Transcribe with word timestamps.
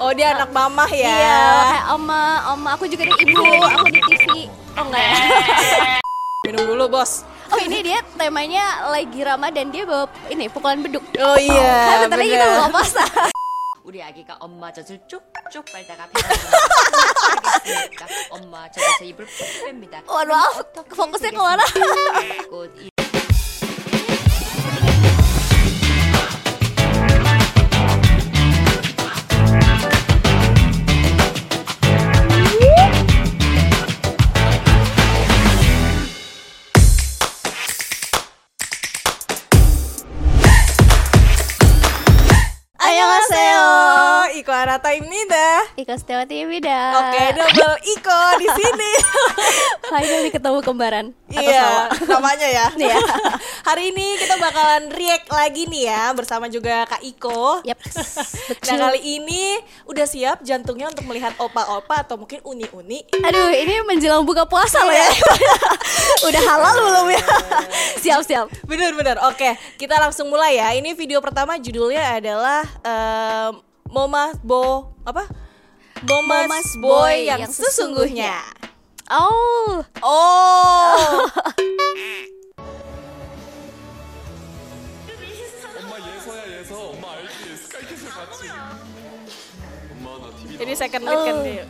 Oh 0.00 0.10
dia 0.12 0.32
anak 0.32 0.50
mamah 0.50 0.88
ya. 0.88 1.08
Iya, 1.08 1.40
kayak 1.64 1.84
oma, 1.92 2.22
oma 2.52 2.68
aku 2.74 2.84
juga 2.84 3.04
ada 3.04 3.16
ibu, 3.16 3.42
aku 3.64 3.86
di 3.88 4.00
TV. 4.04 4.26
Oh 4.76 4.84
enggak 4.84 5.02
ya? 5.02 5.14
Minum 6.44 6.62
dulu 6.68 6.84
bos. 6.90 7.24
Oh 7.46 7.58
ini 7.58 7.80
dia 7.80 8.02
temanya 8.14 8.90
lagi 8.90 9.22
Ramadan 9.22 9.70
dia 9.70 9.82
bawa 9.82 10.04
ini 10.28 10.46
pukulan 10.46 10.78
beduk. 10.78 11.02
Oh 11.16 11.38
iya. 11.38 11.96
Kan 12.02 12.10
bentar 12.10 12.18
lagi 12.18 12.30
kita 12.30 12.44
bener. 12.44 12.58
buka 12.58 12.68
puasa. 12.72 13.04
우리 13.86 14.02
아기가 14.02 14.34
엄마 14.42 14.74
젖을 14.74 15.06
쭉쭉 15.06 15.62
빨다가 15.70 16.10
배가 16.10 16.26
엄마 18.34 18.66
젖에서 18.66 19.04
입을 19.06 19.24
푹 19.24 19.46
뺍니다. 19.62 20.02
Waduh, 20.10 20.34
maaf, 20.34 20.74
fokusnya 20.90 21.30
kemana? 21.30 21.62
꽃 22.50 22.66
이- 22.82 22.89
Annyeonghaseyo. 22.89 22.89
Iko 44.41 44.49
Arata 44.49 44.89
Imnida. 44.97 45.69
Iko 45.77 45.93
Setiawati 45.93 46.49
Wida. 46.49 46.97
Oke, 46.97 47.23
double 47.37 47.77
Iko 47.93 48.19
di 48.41 48.47
sini. 48.49 48.91
Finally 49.93 50.33
ketemu 50.33 50.59
kembaran. 50.65 51.05
Iya, 51.29 51.61
salah. 51.61 51.89
namanya 52.09 52.49
ya. 52.49 52.65
Iya. 52.81 52.97
Hari 53.61 53.93
ini 53.93 54.17
kita 54.17 54.41
bakalan 54.41 54.89
react 54.97 55.29
lagi 55.29 55.69
nih 55.69 55.93
ya 55.93 56.09
bersama 56.17 56.49
juga 56.49 56.89
Kak 56.89 57.05
Iko. 57.05 57.61
Yap. 57.69 57.77
Nah 58.71 58.89
kali 58.89 59.21
ini 59.21 59.61
udah 59.85 60.09
siap 60.09 60.41
jantungnya 60.41 60.89
untuk 60.89 61.05
melihat 61.05 61.37
opa-opa 61.37 62.01
atau 62.01 62.17
mungkin 62.17 62.41
uni-uni. 62.41 63.05
Aduh, 63.21 63.51
ini 63.53 63.83
menjelang 63.85 64.25
buka 64.25 64.49
puasa 64.49 64.81
loh 64.81 64.95
ya. 64.95 65.09
Udah 66.25 66.41
halal 66.49 66.75
belum 66.81 67.07
ya? 67.13 67.25
siap, 68.01 68.21
siap. 68.25 68.45
Bener-bener. 68.65 69.21
Oke, 69.27 69.53
kita 69.77 70.01
langsung 70.01 70.33
mulai 70.33 70.57
ya. 70.57 70.73
Ini 70.73 70.97
video 70.97 71.19
pertama 71.19 71.59
judulnya 71.59 72.17
adalah 72.17 72.63
em, 72.81 73.70
Momas 73.91 74.39
Bo 74.39 74.95
apa? 75.03 75.27
Momas, 76.07 76.47
Momas 76.47 76.69
Boy 76.79 77.27
yang, 77.27 77.43
yang 77.43 77.51
sesungguhnya. 77.51 78.39
sesungguhnya. 78.39 79.11
Oh. 79.11 79.83
Oh. 79.99 81.27
Ini 90.61 90.73
second 90.77 91.03
lead 91.03 91.21
kan 91.27 91.37
dia. 91.43 91.65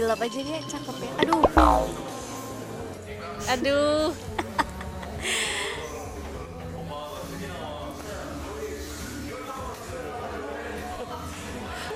gelap 0.00 0.16
aja 0.24 0.40
dia 0.40 0.58
cakep 0.64 0.96
ya. 0.96 1.12
Aduh. 1.20 1.44
Aduh. 3.52 4.29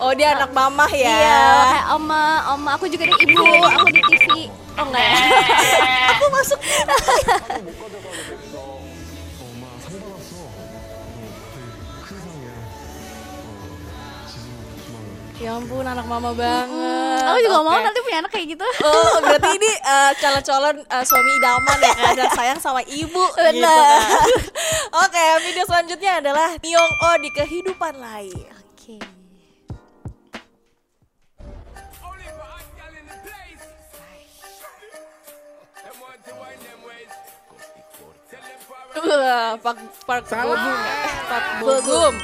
Oh 0.05 0.13
dia 0.13 0.37
anak 0.37 0.53
mamah 0.53 0.93
ya? 0.93 1.17
Iya, 1.17 1.45
oma, 1.97 2.53
oma. 2.53 2.77
Aku 2.77 2.85
juga 2.93 3.09
di 3.09 3.17
ibu, 3.25 3.41
aku 3.65 3.89
di 3.89 4.03
TV. 4.05 4.53
Oh 4.77 4.85
enggak 4.85 5.01
ya? 5.01 5.17
aku 6.13 6.25
masuk. 6.29 6.61
ya 15.41 15.51
ampun, 15.57 15.89
anak 15.89 16.05
mama 16.05 16.37
banget. 16.37 16.94
Aku 17.25 17.39
juga 17.41 17.59
mau 17.61 17.73
Oke. 17.73 17.85
nanti 17.85 18.01
punya 18.01 18.19
anak 18.21 18.31
kayak 18.31 18.47
gitu. 18.53 18.67
Oh, 18.85 19.15
berarti 19.21 19.49
ini 19.57 19.71
eh, 19.71 20.11
calon-calon 20.19 20.77
eh, 20.83 21.05
suami 21.05 21.31
idaman 21.41 21.79
ya 21.81 21.93
kan 21.95 22.13
dan 22.15 22.29
sayang 22.33 22.61
sama 22.61 22.81
ibu 22.85 23.25
gitu 23.33 23.41
Benar. 23.41 23.73
kan. 23.73 24.29
Oke, 25.05 25.25
video 25.43 25.65
selanjutnya 25.65 26.13
adalah 26.21 26.49
Myung 26.61 26.93
Oh 27.03 27.17
di 27.19 27.31
kehidupan 27.33 27.95
lain. 27.99 28.47
Oke. 28.55 28.99
Wah, 38.95 39.59
Pak 39.59 39.77
Park 40.07 40.25
Bogum. 40.31 40.79
ya? 40.79 40.97
Park 41.27 41.47
Bogum. 41.61 42.15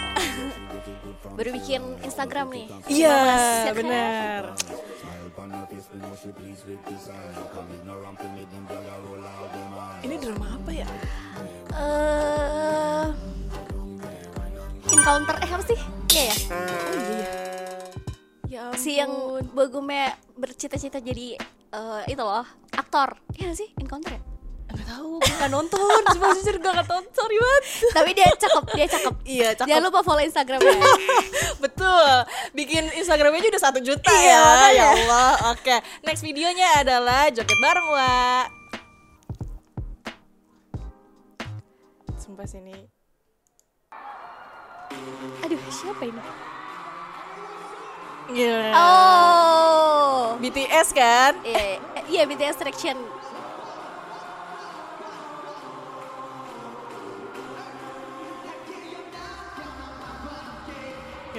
Baru 1.34 1.50
bikin 1.56 1.82
Instagram 2.04 2.46
nih. 2.52 2.66
Iya, 2.86 3.16
ya 3.66 3.72
kan? 3.72 3.74
benar. 3.74 4.42
Ini 10.02 10.14
drama 10.18 10.46
apa 10.58 10.70
ya? 10.74 10.86
Eh 11.74 13.06
Encounter 14.90 15.36
eh 15.38 15.50
apa 15.50 15.64
sih? 15.64 15.80
Iya 16.10 16.22
ya. 16.26 16.34
Ya 18.50 18.62
Si 18.74 18.98
yang 18.98 19.12
bagumnya 19.54 20.18
bercita-cita 20.34 20.98
jadi 20.98 21.38
eh, 21.70 22.02
itu 22.10 22.22
loh 22.22 22.46
aktor. 22.74 23.14
Iya 23.38 23.54
sih 23.54 23.70
Encounter 23.78 24.18
ya? 24.18 24.29
Tahu, 25.00 25.16
enggak 25.16 25.48
nonton. 25.48 26.00
Cuma 26.12 26.26
jujur 26.36 26.60
enggak 26.60 26.84
nonton. 26.84 27.02
Sorry 27.16 27.36
banget. 27.40 27.62
Tapi 27.96 28.10
dia 28.12 28.28
cakep, 28.36 28.64
dia 28.76 28.86
cakep. 28.92 29.14
Iya, 29.24 29.48
cakep. 29.56 29.68
Jangan 29.72 29.84
lupa 29.88 30.00
follow 30.04 30.20
Instagramnya. 30.20 30.76
Betul. 31.64 32.12
Bikin 32.52 32.84
Instagramnya 33.00 33.40
juga 33.40 33.56
udah 33.56 33.64
satu 33.64 33.80
juta 33.80 34.12
Iya, 34.12 34.44
ya. 34.44 34.68
Ya 34.76 34.86
Allah. 34.92 35.56
Oke. 35.56 35.72
Next 36.04 36.20
videonya 36.20 36.84
adalah 36.84 37.32
joget 37.32 37.56
bareng, 37.64 37.88
Wak. 37.96 38.46
Sumpah 42.20 42.44
sini. 42.44 42.76
Aduh, 45.48 45.60
siapa 45.72 46.04
ini? 46.04 46.22
Gila. 48.36 48.68
Oh. 48.76 50.36
BTS 50.44 50.92
kan? 50.92 51.40
Iya, 51.40 51.80
iya 52.04 52.22
BTS 52.28 52.60
Traction. 52.60 53.00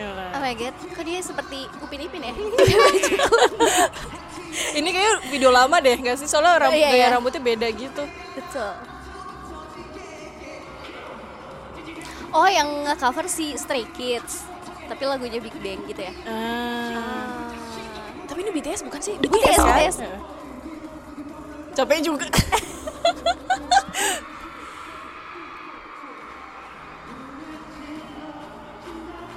Gila. 0.01 0.25
Oh 0.33 0.41
my 0.41 0.53
god, 0.57 0.73
kok 0.73 1.05
dia 1.05 1.21
seperti 1.21 1.69
Upin 1.77 2.01
Ipin 2.01 2.25
ya? 2.25 2.33
Ini 4.81 4.89
kayak 4.89 5.13
video 5.29 5.53
lama 5.53 5.77
deh, 5.77 5.93
nggak 5.93 6.17
sih? 6.17 6.27
Soalnya 6.27 6.57
rambut 6.57 6.81
Iya, 6.81 6.89
gaya 6.89 6.97
iya. 6.97 7.07
rambutnya 7.13 7.39
beda 7.39 7.67
gitu. 7.69 8.03
Betul. 8.33 8.73
Oh, 12.31 12.47
yang 12.47 12.67
nge-cover 12.87 13.27
si 13.29 13.53
Stray 13.59 13.85
Kids. 13.93 14.47
Tapi 14.89 15.03
lagunya 15.07 15.39
Big 15.39 15.55
Bang 15.61 15.85
gitu 15.85 16.01
ya. 16.01 16.13
Ah. 16.27 17.47
Tapi 18.27 18.39
ini 18.43 18.51
BTS 18.51 18.81
bukan 18.87 18.99
sih? 18.99 19.15
BTS, 19.21 19.59
kan? 19.59 19.67
BTS. 19.71 19.95
Capek 21.77 21.99
juga. 22.03 22.27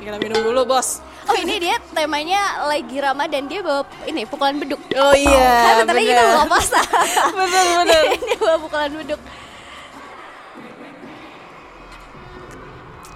Kita 0.04 0.20
minum 0.20 0.36
dulu, 0.44 0.68
Bos. 0.68 1.00
Oh, 1.24 1.32
ini 1.40 1.56
dia 1.56 1.80
temanya 1.96 2.68
lagi 2.68 3.00
Ramadan 3.00 3.48
dia 3.48 3.64
bawa 3.64 3.88
ini 4.04 4.28
pukulan 4.28 4.60
beduk. 4.60 4.76
Oh 4.92 5.16
iya. 5.16 5.80
Bentar 5.80 5.96
lagi 5.96 6.12
kita 6.12 6.22
buka 6.28 6.44
puasa. 6.44 6.80
Bener, 7.40 7.64
bener. 7.80 8.02
dia 8.28 8.36
bawa 8.36 8.56
pukulan 8.60 8.92
beduk. 8.92 9.20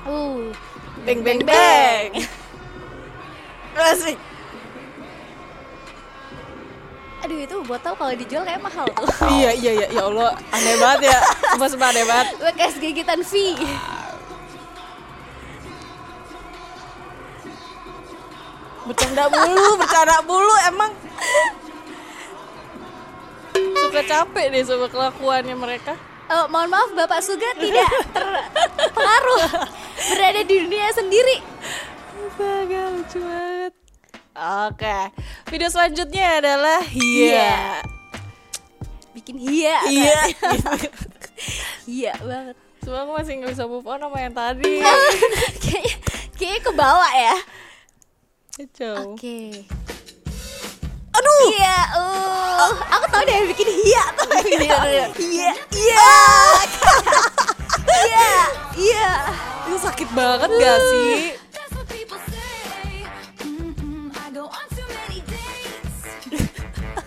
Uh, 0.09 0.49
Bang 1.05 1.21
bang 1.21 1.41
bang. 1.45 2.09
Asik. 3.77 4.17
aduh 7.19 7.35
itu 7.35 7.57
buat 7.67 7.83
tahu 7.83 7.99
kalau 7.99 8.15
dijual 8.15 8.47
kayak 8.47 8.63
mahal 8.63 8.87
tuh. 8.95 9.11
Iya 9.29 9.51
iya 9.53 9.73
iya 9.75 9.87
ya 9.91 10.03
Allah 10.09 10.33
aneh 10.55 10.77
banget 10.81 11.13
ya. 11.13 11.19
Sumpah 11.53 11.69
sumpah 11.69 11.89
aneh 11.93 12.05
banget. 12.09 12.27
Bekas 12.49 12.75
gigitan 12.81 13.21
V. 13.21 13.33
Bercanda 18.89 19.29
mulu, 19.29 19.77
bercanda 19.77 20.17
mulu 20.25 20.55
emang. 20.65 20.93
Suka 23.53 24.01
capek 24.01 24.47
deh 24.49 24.65
sama 24.65 24.89
kelakuannya 24.89 25.53
mereka. 25.53 25.93
Oh, 26.29 26.45
mohon 26.49 26.69
maaf 26.73 26.93
Bapak 26.93 27.21
Suga 27.25 27.53
tidak 27.57 27.89
terpengaruh 28.77 29.49
berada 30.13 30.41
di 30.45 30.55
dunia 30.61 30.89
sendiri. 30.93 31.41
Astaga 32.17 32.81
lucu 32.97 33.19
banget. 33.21 33.73
Oke, 34.39 34.99
video 35.53 35.69
selanjutnya 35.73 36.41
adalah 36.41 36.81
Hia. 36.85 37.81
Bikin 39.17 39.37
hia. 39.41 39.83
Iya. 39.89 40.21
Hia 41.89 42.15
banget. 42.23 42.57
Cuma 42.85 43.05
aku 43.05 43.13
masih 43.19 43.33
nggak 43.43 43.53
bisa 43.53 43.65
move 43.67 43.89
on 43.89 43.99
sama 43.99 44.17
yang 44.23 44.33
tadi. 44.37 44.81
Kayaknya 45.65 45.95
kayaknya 46.39 46.61
kebawa 46.63 47.09
ya. 47.19 47.37
Kacau. 48.59 49.15
Oke. 49.15 49.71
Aduh. 51.15 51.47
Iya, 51.55 51.79
uh. 51.95 52.75
Aku 52.91 53.07
tahu 53.07 53.23
deh 53.23 53.35
yang 53.39 53.47
bikin 53.55 53.71
hia 53.71 54.05
tuh. 54.19 54.27
Iya, 54.51 54.79
iya. 54.83 55.07
Iya, 55.15 55.51
iya. 55.79 56.11
Iya, 57.87 58.31
iya. 58.75 59.11
Itu 59.63 59.79
sakit 59.79 60.11
banget 60.11 60.51
gak 60.59 60.79
sih? 60.91 61.39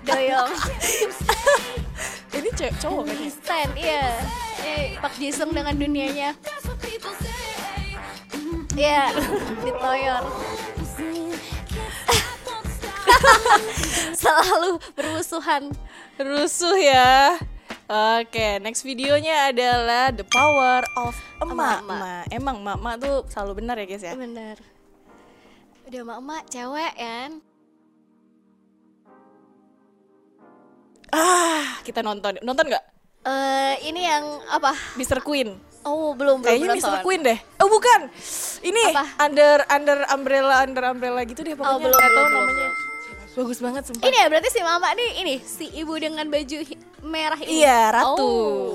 Doyong. 0.08 0.52
Ini 2.40 2.50
cewek 2.56 2.76
cowok 2.80 3.04
kan 3.12 3.16
ya? 3.20 3.28
Stan, 3.28 3.70
iya. 3.76 4.08
Eh, 4.64 4.96
Pak 5.04 5.20
Jisung 5.20 5.52
dengan 5.52 5.76
dunianya. 5.76 6.32
Iya, 8.72 9.12
ditoyor. 9.68 10.24
Selalu 14.22 14.78
bermusuhan. 14.96 15.72
Rusuh 16.18 16.78
ya. 16.78 17.38
Oke, 17.92 18.64
next 18.64 18.88
videonya 18.88 19.52
adalah 19.52 20.16
The 20.16 20.24
Power 20.24 20.88
of 20.96 21.16
Emak. 21.44 21.84
Emak-emak. 21.84 22.24
Emang 22.32 22.56
emak-emak 22.64 22.96
tuh 23.04 23.16
selalu 23.28 23.52
benar 23.64 23.76
ya 23.80 23.86
guys 23.88 24.04
ya? 24.04 24.14
Bener. 24.16 24.58
Udah 25.92 26.00
emak-emak 26.08 26.42
cewek 26.48 26.94
kan? 26.96 27.30
Ah, 31.12 31.84
kita 31.84 32.00
nonton. 32.00 32.40
Nonton 32.40 32.72
nggak? 32.72 32.86
Eh, 33.28 33.74
ini 33.92 34.08
yang 34.08 34.40
apa? 34.48 34.72
Mr. 34.96 35.20
Queen. 35.20 35.60
Oh, 35.84 36.14
belum 36.14 36.40
belum 36.40 36.48
Kayaknya 36.48 36.68
nonton. 36.72 36.94
Mr. 36.96 37.04
Queen 37.04 37.22
deh. 37.26 37.40
Oh, 37.60 37.68
bukan. 37.68 38.00
Ini 38.62 38.82
Apa? 38.94 39.06
under 39.26 39.58
under 39.68 39.98
umbrella 40.14 40.56
under 40.64 40.84
umbrella 40.88 41.22
gitu 41.28 41.44
deh 41.44 41.60
pokoknya. 41.60 41.76
Oh, 41.76 41.80
belum, 41.82 42.00
belum, 42.00 42.08
belum, 42.08 42.30
namanya. 42.32 42.70
Bagus 43.32 43.64
banget 43.64 43.88
sumpah. 43.88 44.04
Ini 44.04 44.18
ya 44.22 44.28
berarti 44.28 44.50
si 44.52 44.60
mama 44.60 44.92
nih 44.92 45.10
ini 45.24 45.36
si 45.40 45.66
ibu 45.72 45.96
dengan 45.96 46.28
baju 46.28 46.58
merah 47.08 47.40
ini. 47.40 47.64
Iya, 47.64 47.96
ratu. 47.96 48.20
Oh. 48.20 48.72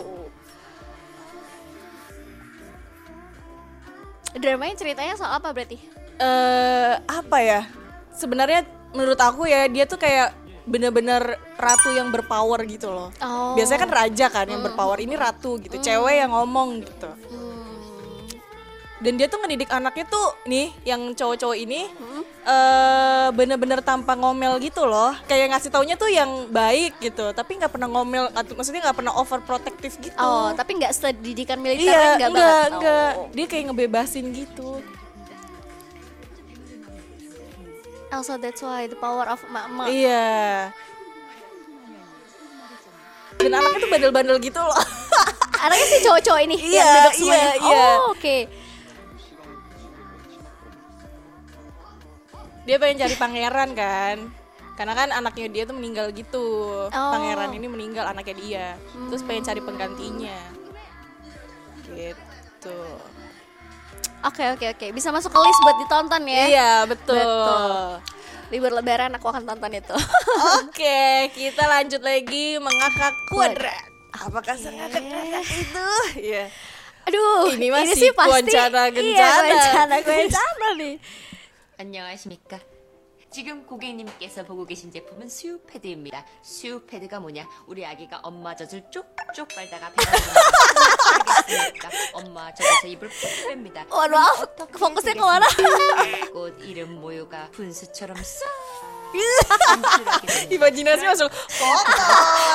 Dramanya 4.37 4.77
ceritanya 4.77 5.15
soal 5.17 5.37
apa 5.37 5.53
berarti? 5.53 5.77
eh 6.17 6.95
apa 7.05 7.39
ya? 7.45 7.61
Sebenarnya 8.17 8.65
menurut 8.97 9.21
aku 9.21 9.45
ya 9.45 9.69
dia 9.69 9.85
tuh 9.85 10.01
kayak 10.01 10.33
bener-bener 10.67 11.39
ratu 11.55 11.95
yang 11.95 12.11
berpower 12.11 12.65
gitu 12.67 12.91
loh. 12.91 13.13
Oh. 13.23 13.55
Biasanya 13.55 13.81
kan 13.87 13.93
raja 13.93 14.27
kan 14.33 14.47
yang 14.51 14.65
berpower, 14.65 14.99
ini 14.99 15.15
ratu 15.15 15.63
gitu, 15.63 15.79
cewek 15.79 16.27
yang 16.27 16.35
ngomong 16.35 16.83
gitu. 16.83 17.11
Dan 18.97 19.21
dia 19.21 19.29
tuh 19.29 19.45
ngedidik 19.45 19.69
anaknya 19.69 20.09
tuh 20.09 20.27
nih 20.49 20.73
yang 20.89 21.13
cowok-cowok 21.13 21.57
ini 21.61 21.85
eh 22.47 23.29
bener-bener 23.37 23.85
tanpa 23.85 24.17
ngomel 24.17 24.57
gitu 24.63 24.89
loh. 24.89 25.13
Kayak 25.29 25.53
ngasih 25.53 25.69
taunya 25.69 26.01
tuh 26.01 26.09
yang 26.09 26.49
baik 26.49 26.97
gitu, 27.05 27.29
tapi 27.37 27.61
nggak 27.61 27.77
pernah 27.77 27.93
ngomel 27.93 28.33
atau 28.33 28.57
maksudnya 28.57 28.89
nggak 28.89 28.97
pernah 28.97 29.13
overprotective 29.21 29.95
gitu. 30.01 30.17
Oh, 30.17 30.49
tapi 30.57 30.81
nggak 30.81 30.97
sedidikan 30.97 31.61
militer 31.61 31.93
iya, 31.93 32.17
enggak, 32.17 32.31
enggak, 32.33 32.33
banget. 32.33 32.71
enggak. 32.73 33.13
Oh. 33.21 33.29
Dia 33.37 33.47
kayak 33.51 33.65
ngebebasin 33.69 34.27
gitu. 34.33 34.71
Also 38.09 38.41
that's 38.41 38.65
why 38.65 38.89
the 38.89 38.97
power 38.97 39.29
of 39.29 39.45
mama. 39.53 39.93
Iya. 39.93 40.73
Dan 43.37 43.53
anaknya 43.53 43.79
tuh 43.85 43.91
bandel-bandel 43.93 44.37
gitu 44.41 44.57
loh. 44.57 44.79
Anaknya 45.61 45.87
sih 45.93 46.01
cowok-cowok 46.01 46.41
ini 46.49 46.57
Iya, 46.57 46.81
yang 46.81 46.97
duduk 46.97 47.15
semuanya. 47.21 47.37
iya, 47.37 47.53
iya. 47.61 47.85
Oh, 48.01 48.17
oke. 48.17 48.39
Dia 52.67 52.77
pengen 52.83 53.07
cari 53.07 53.15
pangeran 53.15 53.71
kan. 53.73 54.17
Karena 54.77 54.93
kan 54.93 55.09
anaknya 55.09 55.49
dia 55.49 55.63
tuh 55.65 55.73
meninggal 55.73 56.13
gitu. 56.13 56.47
Oh. 56.91 57.11
Pangeran 57.15 57.55
ini 57.57 57.65
meninggal 57.71 58.05
anaknya 58.13 58.37
dia. 58.37 58.67
Terus 59.09 59.25
pengen 59.25 59.47
cari 59.47 59.61
penggantinya. 59.65 60.39
Gitu. 61.89 62.81
Oke, 64.27 64.45
oke, 64.53 64.67
oke. 64.77 64.87
Bisa 64.93 65.15
masuk 65.15 65.31
ke 65.33 65.39
list 65.41 65.61
buat 65.63 65.77
ditonton 65.81 66.23
ya. 66.29 66.45
Iya, 66.51 66.71
betul. 66.85 67.17
Betul. 67.17 67.89
Libur 68.47 68.73
lebaran 68.75 69.15
aku 69.15 69.27
akan 69.31 69.43
tonton 69.47 69.73
itu. 69.75 69.97
Oke, 70.63 71.31
kita 71.35 71.67
lanjut 71.67 72.03
lagi 72.03 72.59
mengakak 72.59 73.15
kuadrat. 73.31 73.87
Apakah 74.15 74.55
kuadrat 74.59 75.47
itu? 75.47 75.89
Iya. 76.21 76.51
Aduh, 77.07 77.55
Ini 77.55 77.71
masih 77.71 77.95
sih 77.95 78.11
pasti 78.11 78.51
Iya, 78.51 79.31
kuancana 79.47 79.97
kuancana 80.03 80.69
nih. 80.75 80.95
안녕하십니까? 81.79 82.59
지금 83.31 83.67
고객님께서 83.67 84.45
보고 84.45 84.65
계신 84.65 84.91
제품은 84.91 85.29
수유 85.29 85.59
패드입니다. 85.67 86.25
수유 86.43 86.87
패드가 86.87 87.21
뭐냐? 87.21 87.47
우리 87.67 87.85
아기가 87.85 88.21
엄마 88.23 88.55
젖을 88.57 88.85
쪽쪽 88.91 89.49
빨다가 89.55 89.91
배가? 89.93 90.13
엄마 92.15 92.55
젖에서 92.55 92.87
입을 92.87 93.09
푹 93.09 93.21
뺍니다. 93.51 93.87
Waduh, 93.93 94.43
어떻게 94.43 94.73
fokusnya 94.79 95.13
되겠습니까? 95.13 95.49
kemana? 95.49 96.33
꽃 96.33 96.59
이름 96.65 97.01
모유가 97.01 97.51
분수처럼 97.51 98.17
쏙 98.17 98.49
Imajinasi 100.51 101.05
masuk 101.07 101.31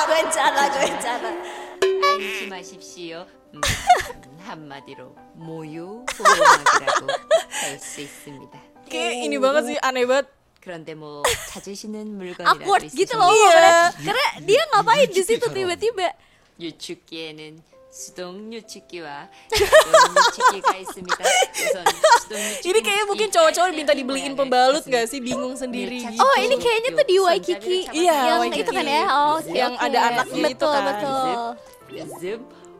kuancana, 0.06 0.70
kuancana. 0.70 1.28
안심하십시오. 2.12 3.26
음, 3.54 3.60
한마디로 4.46 5.14
모유 5.34 6.04
보호막이라고 6.16 7.06
할 7.62 7.78
수 7.78 8.00
있습니다. 8.00 8.71
kayak 8.87 9.13
ini 9.25 9.35
banget 9.37 9.63
sih 9.73 9.77
aneh 9.81 10.05
banget. 10.07 10.27
그런데 10.61 10.95
뭐 10.95 11.23
찾으시는 11.53 12.19
물건이라도 12.19 12.43
Awkward 12.43 12.91
gitu 12.91 13.15
loh. 13.15 13.31
있으시면 13.31 13.55
pokoknya. 13.55 13.75
Karena 14.03 14.25
dia 14.43 14.61
ngapain 14.75 15.07
di 15.07 15.21
situ 15.23 15.45
tiba-tiba. 15.47 16.11
유축기에는 16.59 17.63
수동 17.87 18.51
유축기와 18.51 19.29
수동 19.47 20.03
유축기가 20.11 20.75
있습니다. 20.75 21.19
우선 21.23 21.75
수동 22.19 22.35
유축기 22.35 22.67
Ini 22.67 22.79
kayak 22.83 23.03
mungkin 23.07 23.27
cowok-cowok 23.31 23.69
minta 23.71 23.93
dibeliin 23.95 24.35
pembalut 24.35 24.83
gak 24.83 25.07
sih? 25.07 25.23
Bingung 25.23 25.55
sendiri 25.55 26.03
gitu. 26.03 26.19
Oh, 26.19 26.35
ini 26.41 26.59
kayaknya 26.59 26.89
tuh 26.99 27.05
di 27.07 27.15
Waikiki. 27.15 27.77
Iya, 27.95 28.15
yang 28.35 28.39
Waikiki. 28.43 28.61
itu 28.67 28.71
kan 28.75 28.85
ya. 28.85 29.03
Oh, 29.07 29.37
Yang 29.47 29.73
oke. 29.79 29.85
ada 29.87 29.99
anaknya 30.03 30.41
itu 30.51 30.51
betul, 30.51 30.73
kan. 30.73 30.83
Betul, 30.83 31.41
즘 32.19 32.39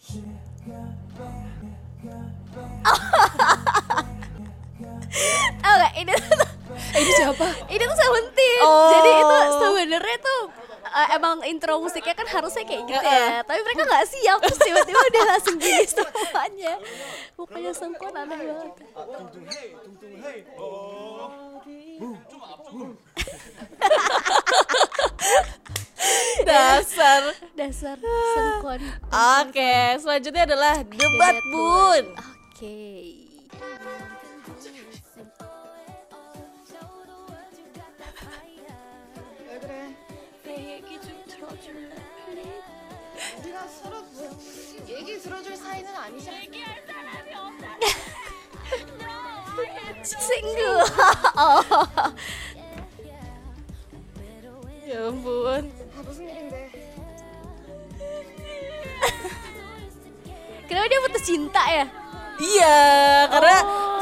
Oh, 5.60 5.74
enggak, 5.76 5.92
ini 6.00 6.12
tuh 6.16 6.50
Eh, 6.70 7.00
ini 7.02 7.12
siapa? 7.18 7.46
ini 7.66 7.82
tuh 7.82 7.98
Seventeen. 7.98 8.62
Oh. 8.62 8.90
Jadi 8.94 9.10
itu 9.10 9.36
sebenarnya 9.58 10.16
tuh 10.22 10.42
eh, 10.86 11.08
emang 11.18 11.36
intro 11.44 11.82
musiknya 11.82 12.14
kan 12.14 12.26
harusnya 12.30 12.62
kayak 12.64 12.82
gitu 12.86 13.02
ya. 13.02 13.42
Tapi 13.42 13.60
mereka 13.60 13.82
nggak 13.84 14.06
siap 14.06 14.38
terus 14.40 14.58
tiba-tiba 14.62 15.00
udah 15.02 15.22
langsung 15.34 15.56
gini 15.58 15.84
semuanya. 15.92 16.74
Mukanya 17.36 17.72
sempurna 17.74 18.22
aneh 18.24 18.38
banget. 18.38 18.72
Iya. 26.40 26.80
dasar. 26.80 27.22
Dasar 27.56 27.96
sengkon 28.36 28.80
oke 29.12 29.74
selanjutnya 30.00 30.42
adalah 30.48 30.74
debat 30.84 31.36
bun. 31.52 32.04
Oke. 32.50 32.80
Single. 50.02 50.84
Oh. 51.40 51.86
ya 54.84 55.06
ampun. 55.08 55.79
Kenapa 60.70 60.86
dia 60.86 61.00
putus 61.02 61.24
cinta 61.26 61.62
ya? 61.66 61.86
Iya, 62.38 62.78
karena 63.26 63.56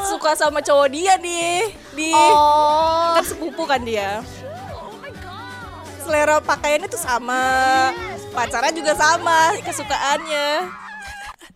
suka 0.05 0.37
sama 0.37 0.61
cowok 0.61 0.89
dia 0.93 1.17
nih. 1.17 1.73
Di 1.97 2.13
Oh. 2.13 3.17
kan 3.17 3.25
sepupu 3.25 3.65
kan 3.65 3.81
dia. 3.81 4.21
Selera 6.05 6.39
pakaiannya 6.39 6.87
tuh 6.87 7.01
sama, 7.01 7.43
pacarnya 8.31 8.71
juga 8.71 8.93
sama, 8.95 9.57
kesukaannya. 9.59 10.49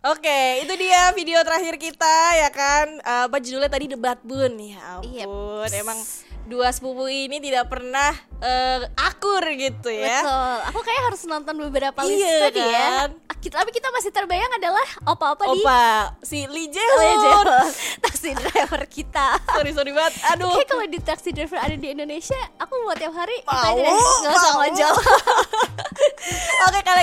Oke, 0.03 0.39
itu 0.59 0.73
dia 0.75 1.15
video 1.15 1.39
terakhir 1.41 1.79
kita 1.79 2.15
ya 2.35 2.49
kan. 2.49 2.99
Eh, 2.99 3.21
Apa 3.31 3.39
judulnya 3.39 3.71
tadi 3.71 3.87
debat 3.87 4.19
bun 4.19 4.51
ya 4.59 4.99
Iya. 4.99 5.23
ampun. 5.23 5.69
Emang 5.71 5.95
dua 6.45 6.69
sepupu 6.69 7.05
ini 7.05 7.39
tidak 7.39 7.67
pernah 7.67 8.11
eh, 8.37 8.83
akur 8.97 9.43
gitu 9.49 9.87
ya. 9.87 10.19
Betul. 10.19 10.57
Aku 10.69 10.79
kayak 10.81 11.01
harus 11.07 11.21
nonton 11.23 11.55
beberapa 11.57 11.99
list 12.03 12.19
Iya, 12.19 12.35
tadi 12.43 12.59
ya. 12.59 12.71
kan? 12.73 13.09
Ah, 13.25 13.35
Kita, 13.37 13.55
tapi 13.57 13.71
kita 13.71 13.87
masih 13.89 14.07
terbayang 14.09 14.51
adalah 14.53 14.87
opa-opa 15.05 15.43
di 15.45 15.59
Opa, 15.59 15.83
si 16.19 16.43
Lee 16.45 16.67
Oh, 16.67 16.71
ya, 16.71 16.75
Jae-hoon. 16.75 17.19
Jae-hoon. 17.19 17.47
taksi 18.05 18.29
driver 18.33 18.83
kita. 18.85 19.27
sorry 19.49 19.71
sorry 19.71 19.91
banget. 19.91 20.13
Aduh. 20.31 20.51
Kayak 20.53 20.67
kalau 20.69 20.85
di 20.85 20.99
taxi 20.99 21.29
driver 21.29 21.55
ada 21.57 21.75
di 21.75 21.87
Indonesia, 21.89 22.39
aku 22.55 22.73
mau 22.81 22.93
tiap 22.93 23.11
hari 23.11 23.35
Mau, 23.43 23.75
nggak 24.23 24.31
usah 24.31 24.51
mau. 24.53 24.63
Oke 24.63 24.83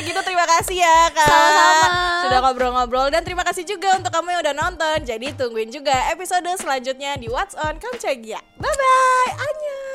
kalau 0.00 0.16
gitu 0.16 0.20
terima 0.32 0.48
kasih 0.48 0.80
ya 0.80 1.12
kak. 1.12 1.28
Sama-sama. 1.28 1.88
Sudah 2.24 2.38
ngobrol-ngobrol 2.40 3.06
Dan 3.12 3.20
terima 3.20 3.44
kasih 3.44 3.68
juga 3.68 4.00
untuk 4.00 4.08
kamu 4.08 4.32
yang 4.32 4.40
udah 4.48 4.54
nonton. 4.56 4.96
Jadi 5.04 5.36
tungguin 5.36 5.68
juga 5.68 5.92
episode 6.08 6.48
selanjutnya 6.56 7.20
di 7.20 7.28
What's 7.28 7.52
On. 7.60 7.76
Kamchagia 7.76 8.40
Bye-bye. 8.56 9.30
Annyeong 9.36 9.89